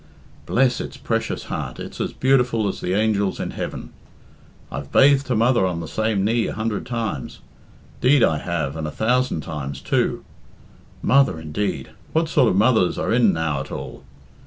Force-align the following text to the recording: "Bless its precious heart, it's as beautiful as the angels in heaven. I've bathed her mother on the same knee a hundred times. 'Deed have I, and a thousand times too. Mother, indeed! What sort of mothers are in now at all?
"Bless 0.47 0.81
its 0.81 0.97
precious 0.97 1.43
heart, 1.43 1.79
it's 1.79 2.01
as 2.01 2.11
beautiful 2.11 2.67
as 2.67 2.81
the 2.81 2.95
angels 2.95 3.39
in 3.39 3.51
heaven. 3.51 3.91
I've 4.71 4.91
bathed 4.91 5.27
her 5.27 5.35
mother 5.35 5.63
on 5.67 5.79
the 5.79 5.87
same 5.87 6.25
knee 6.25 6.47
a 6.47 6.53
hundred 6.55 6.87
times. 6.87 7.37
'Deed 8.01 8.23
have 8.23 8.75
I, 8.75 8.79
and 8.79 8.87
a 8.87 8.89
thousand 8.91 9.41
times 9.41 9.79
too. 9.79 10.25
Mother, 11.03 11.39
indeed! 11.39 11.89
What 12.13 12.29
sort 12.29 12.49
of 12.49 12.55
mothers 12.55 12.97
are 12.97 13.13
in 13.13 13.31
now 13.31 13.59
at 13.59 13.71
all? 13.71 14.03